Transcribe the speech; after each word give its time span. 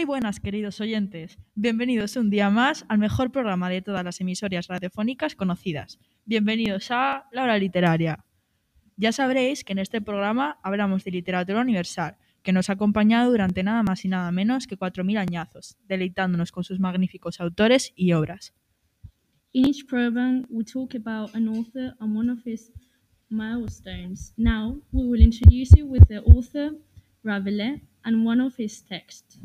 Muy 0.00 0.06
buenas, 0.06 0.40
queridos 0.40 0.80
oyentes. 0.80 1.38
Bienvenidos 1.54 2.16
un 2.16 2.30
día 2.30 2.48
más 2.48 2.86
al 2.88 2.96
mejor 2.96 3.30
programa 3.30 3.68
de 3.68 3.82
todas 3.82 4.02
las 4.02 4.18
emisoras 4.22 4.66
radiofónicas 4.66 5.34
conocidas. 5.36 5.98
Bienvenidos 6.24 6.90
a 6.90 7.28
La 7.32 7.42
Hora 7.42 7.58
Literaria. 7.58 8.24
Ya 8.96 9.12
sabréis 9.12 9.62
que 9.62 9.74
en 9.74 9.78
este 9.78 10.00
programa 10.00 10.58
hablamos 10.62 11.04
de 11.04 11.10
literatura 11.10 11.60
universal, 11.60 12.16
que 12.42 12.54
nos 12.54 12.70
ha 12.70 12.72
acompañado 12.72 13.30
durante 13.30 13.62
nada 13.62 13.82
más 13.82 14.02
y 14.06 14.08
nada 14.08 14.32
menos 14.32 14.66
que 14.66 14.78
4.000 14.78 15.18
añazos, 15.18 15.76
deleitándonos 15.86 16.50
con 16.50 16.64
sus 16.64 16.80
magníficos 16.80 17.38
autores 17.38 17.92
y 17.94 18.14
obras. 18.14 18.54
In 19.52 19.66
each 19.66 19.86
program, 19.86 20.46
we 20.48 20.64
talk 20.64 20.94
about 20.94 21.34
an 21.34 21.46
author 21.46 21.94
and 22.00 22.16
one 22.16 22.32
of 22.32 22.38
his 22.46 22.72
milestones. 23.28 24.32
Now, 24.38 24.80
we 24.92 25.06
will 25.06 25.20
introduce 25.20 25.76
you 25.76 25.86
with 25.86 26.08
the 26.08 26.20
author, 26.20 26.70
Rabelais, 27.22 27.82
and 28.02 28.26
one 28.26 28.42
of 28.42 28.58
his 28.58 28.82
texts. 28.82 29.38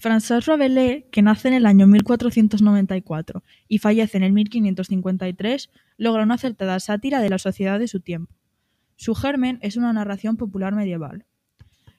François 0.00 0.40
Rabelais, 0.40 1.04
que 1.12 1.20
nace 1.20 1.48
en 1.48 1.52
el 1.52 1.66
año 1.66 1.86
1494 1.86 3.44
y 3.68 3.78
fallece 3.78 4.16
en 4.16 4.22
el 4.24 4.32
1553, 4.32 5.68
logra 5.98 6.22
una 6.22 6.36
acertada 6.36 6.80
sátira 6.80 7.20
de 7.20 7.28
la 7.28 7.36
sociedad 7.36 7.78
de 7.78 7.86
su 7.86 8.00
tiempo. 8.00 8.34
Su 8.96 9.14
germen 9.14 9.58
es 9.60 9.76
una 9.76 9.92
narración 9.92 10.38
popular 10.38 10.74
medieval. 10.74 11.26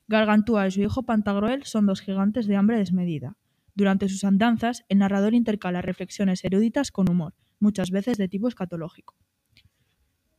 Gargantúa 0.07 0.67
y 0.67 0.71
su 0.71 0.81
hijo 0.81 1.03
Pantagruel 1.03 1.63
son 1.65 1.85
dos 1.85 2.01
gigantes 2.01 2.47
de 2.47 2.55
hambre 2.55 2.79
desmedida. 2.79 3.37
Durante 3.75 4.09
sus 4.09 4.23
andanzas, 4.23 4.83
el 4.89 4.97
narrador 4.97 5.35
intercala 5.35 5.83
reflexiones 5.83 6.43
eruditas 6.43 6.91
con 6.91 7.07
humor, 7.07 7.35
muchas 7.59 7.91
veces 7.91 8.17
de 8.17 8.27
tipo 8.27 8.47
escatológico. 8.47 9.15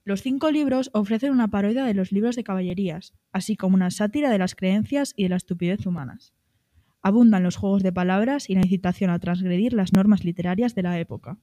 Los 0.02 0.20
cinco 0.22 0.50
libros 0.50 0.90
ofrecen 0.94 1.30
una 1.30 1.46
parodia 1.46 1.84
de 1.84 1.94
los 1.94 2.10
libros 2.10 2.34
de 2.34 2.42
caballerías, 2.42 3.14
así 3.30 3.56
como 3.56 3.76
una 3.76 3.92
sátira 3.92 4.30
de 4.30 4.38
las 4.38 4.56
creencias 4.56 5.14
y 5.16 5.22
de 5.22 5.28
la 5.28 5.36
estupidez 5.36 5.86
humanas. 5.86 6.34
Abundan 7.02 7.42
los 7.42 7.56
juegos 7.56 7.82
de 7.82 7.92
palabras 7.92 8.48
y 8.48 8.54
la 8.54 8.60
incitación 8.60 9.10
a 9.10 9.18
transgredir 9.18 9.72
las 9.72 9.92
normas 9.92 10.24
literarias 10.24 10.74
de 10.74 10.82
la 10.82 10.98
época. 10.98 11.38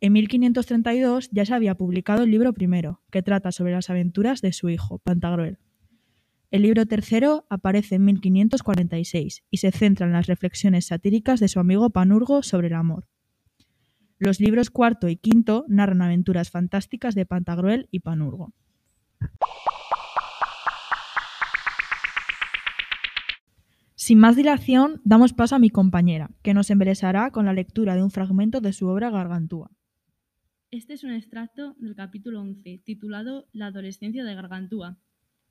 En 0.00 0.12
1532 0.14 1.30
ya 1.30 1.46
se 1.46 1.54
había 1.54 1.76
publicado 1.76 2.24
el 2.24 2.30
libro 2.32 2.52
primero, 2.52 3.00
que 3.10 3.22
trata 3.22 3.52
sobre 3.52 3.72
las 3.72 3.88
aventuras 3.88 4.40
de 4.40 4.52
su 4.52 4.68
hijo, 4.68 4.98
Pantagruel. 4.98 5.58
El 6.50 6.62
libro 6.62 6.84
tercero 6.84 7.46
aparece 7.48 7.94
en 7.94 8.04
1546 8.04 9.44
y 9.48 9.56
se 9.58 9.70
centra 9.70 10.06
en 10.06 10.12
las 10.12 10.26
reflexiones 10.26 10.86
satíricas 10.86 11.40
de 11.40 11.48
su 11.48 11.60
amigo 11.60 11.88
Panurgo 11.90 12.42
sobre 12.42 12.66
el 12.66 12.74
amor. 12.74 13.08
Los 14.18 14.38
libros 14.38 14.70
cuarto 14.70 15.08
y 15.08 15.16
quinto 15.16 15.64
narran 15.68 16.02
aventuras 16.02 16.50
fantásticas 16.50 17.14
de 17.14 17.24
Pantagruel 17.24 17.88
y 17.90 18.00
Panurgo. 18.00 18.52
Sin 24.04 24.18
más 24.18 24.34
dilación, 24.34 25.00
damos 25.04 25.32
paso 25.32 25.54
a 25.54 25.60
mi 25.60 25.70
compañera, 25.70 26.28
que 26.42 26.54
nos 26.54 26.70
embelesará 26.70 27.30
con 27.30 27.46
la 27.46 27.52
lectura 27.52 27.94
de 27.94 28.02
un 28.02 28.10
fragmento 28.10 28.60
de 28.60 28.72
su 28.72 28.88
obra 28.88 29.10
Gargantúa. 29.10 29.70
Este 30.72 30.94
es 30.94 31.04
un 31.04 31.12
extracto 31.12 31.76
del 31.78 31.94
capítulo 31.94 32.40
11, 32.40 32.82
titulado 32.84 33.46
La 33.52 33.66
adolescencia 33.66 34.24
de 34.24 34.34
Gargantúa. 34.34 34.98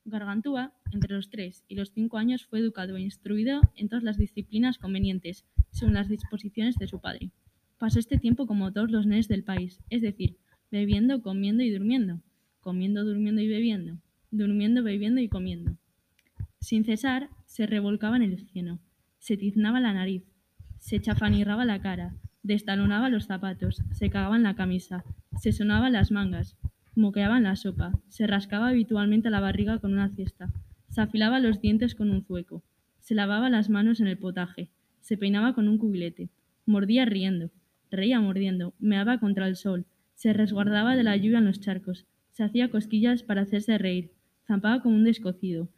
Gargantúa, 0.04 0.74
entre 0.92 1.16
los 1.16 1.30
3 1.30 1.64
y 1.70 1.76
los 1.76 1.94
5 1.94 2.18
años, 2.18 2.46
fue 2.46 2.60
educado 2.60 2.98
e 2.98 3.02
instruido 3.02 3.62
en 3.78 3.88
todas 3.88 4.04
las 4.04 4.18
disciplinas 4.18 4.78
convenientes, 4.78 5.46
según 5.70 5.94
las 5.94 6.10
disposiciones 6.10 6.76
de 6.76 6.90
su 6.90 7.00
padre. 7.00 7.32
Pasó 7.78 8.00
este 8.00 8.18
tiempo 8.18 8.48
como 8.48 8.74
todos 8.74 8.92
los 8.92 9.06
nenes 9.06 9.30
del 9.30 9.46
país, 9.46 9.80
es 9.90 10.02
decir, 10.02 10.36
bebiendo, 10.70 11.22
comiendo 11.22 11.64
y 11.64 11.72
durmiendo, 11.72 12.20
comiendo, 12.60 13.06
durmiendo 13.06 13.40
y 13.40 13.48
bebiendo, 13.48 13.98
durmiendo, 14.30 14.84
bebiendo 14.84 15.22
y 15.22 15.30
comiendo. 15.30 15.78
Sin 16.62 16.86
cesar, 16.86 17.30
se 17.48 17.66
revolcaba 17.66 18.16
en 18.16 18.22
el 18.22 18.38
cielo, 18.38 18.80
se 19.18 19.36
tiznaba 19.36 19.80
la 19.80 19.94
nariz, 19.94 20.24
se 20.78 21.02
chafanirraba 21.02 21.66
la 21.66 21.82
cara, 21.82 22.14
destalonaba 22.44 23.10
los 23.10 23.26
zapatos, 23.26 23.82
se 23.92 24.12
cagaba 24.12 24.36
en 24.36 24.44
la 24.44 24.56
camisa, 24.56 25.04
se 25.40 25.54
sonaba 25.54 25.90
las 25.90 26.12
mangas, 26.12 26.56
moqueaba 26.96 27.38
en 27.38 27.44
la 27.44 27.56
sopa, 27.56 28.00
se 28.10 28.28
rascaba 28.28 28.70
habitualmente 28.70 29.32
la 29.32 29.40
barriga 29.40 29.80
con 29.80 29.94
una 29.94 30.10
cesta, 30.10 30.54
se 30.88 31.02
afilaba 31.02 31.40
los 31.40 31.60
dientes 31.62 31.96
con 31.96 32.12
un 32.12 32.24
zueco, 32.24 32.64
se 33.00 33.16
lavaba 33.16 33.50
las 33.50 33.70
manos 33.70 34.00
en 34.00 34.08
el 34.08 34.20
potaje, 34.20 34.70
se 35.02 35.18
peinaba 35.18 35.56
con 35.56 35.68
un 35.68 35.80
cubilete, 35.80 36.30
mordía 36.68 37.06
riendo, 37.06 37.50
reía 37.90 38.22
mordiendo, 38.22 38.76
meaba 38.80 39.20
contra 39.20 39.48
el 39.48 39.56
sol, 39.56 39.88
se 40.14 40.32
resguardaba 40.32 40.96
de 40.96 41.04
la 41.04 41.18
lluvia 41.18 41.40
en 41.40 41.46
los 41.46 41.60
charcos, 41.60 42.06
se 42.30 42.44
hacía 42.44 42.70
cosquillas 42.70 43.24
para 43.24 43.42
hacerse 43.42 43.80
reír, 43.80 44.12
zampaba 44.46 44.84
como 44.84 44.96
un 44.96 45.04
descocido, 45.04 45.70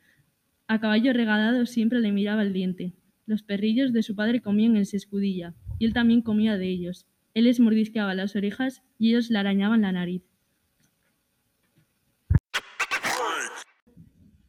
a 0.68 0.80
caballo 0.80 1.14
regalado 1.14 1.66
siempre 1.66 2.00
le 2.00 2.12
miraba 2.12 2.42
el 2.42 2.54
diente. 2.54 2.94
Los 3.26 3.44
perrillos 3.44 3.94
de 3.94 4.04
su 4.04 4.16
padre 4.16 4.42
comían 4.42 4.76
en 4.76 4.86
su 4.86 4.98
escudilla, 4.98 5.56
y 5.80 5.86
él 5.86 5.94
también 5.94 6.22
comía 6.22 6.58
de 6.58 6.68
ellos. 6.68 7.06
Él 7.34 7.46
les 7.46 7.60
mordisqueaba 7.60 8.14
las 8.14 8.36
orejas 8.36 8.84
y 8.98 9.10
ellos 9.10 9.30
le 9.30 9.40
arañaban 9.40 9.82
la 9.82 9.92
nariz. 9.92 10.24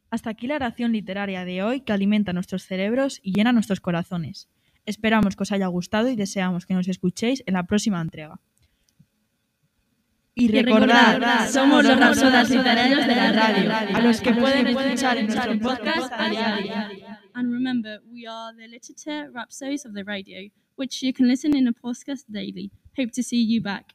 Hasta 0.09 0.29
aquí 0.29 0.47
la 0.47 0.55
oración 0.55 0.93
literaria 0.93 1.43
de 1.43 1.63
hoy 1.63 1.81
que 1.81 1.91
alimenta 1.91 2.31
nuestros 2.31 2.63
cerebros 2.63 3.19
y 3.21 3.33
llena 3.33 3.51
nuestros 3.51 3.81
corazones. 3.81 4.49
Esperamos 4.85 5.35
que 5.35 5.43
os 5.43 5.51
haya 5.51 5.67
gustado 5.67 6.09
y 6.09 6.15
deseamos 6.15 6.65
que 6.65 6.75
nos 6.75 6.87
escuchéis 6.87 7.43
en 7.47 7.55
la 7.55 7.65
próxima 7.65 7.99
entrega. 7.99 8.39
Y 10.37 10.49
recordad, 10.49 11.49
somos 11.49 11.85
los 11.85 11.97
Rapsodas 11.97 12.49
Literarios 12.49 13.07
de 13.07 13.15
la 13.15 13.31
radio, 13.31 13.71
a 13.95 14.01
los 14.01 14.19
que 14.19 14.33
pueden 14.33 14.67
escuchar 14.67 15.17
en 15.17 15.27
nuestro 15.27 15.57
podcast 15.59 16.11
a 16.11 16.29
diario. 16.29 16.73
And 17.33 17.53
remember, 17.53 18.01
we 18.11 18.27
are 18.27 18.53
the 18.53 18.67
literature 18.67 19.31
rhapsodies 19.31 19.85
of 19.85 19.93
the 19.93 20.03
radio, 20.03 20.49
which 20.75 21.01
you 21.01 21.13
can 21.13 21.29
listen 21.29 21.55
in 21.55 21.69
a 21.69 21.73
podcast 21.73 22.25
daily. 22.29 22.71
Hope 22.97 23.11
to 23.13 23.23
see 23.23 23.41
you 23.41 23.61
back. 23.61 23.85